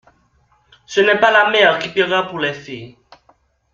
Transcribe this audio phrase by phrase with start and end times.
[0.87, 2.97] Ce n’est pas la mère qui paiera pour les filles.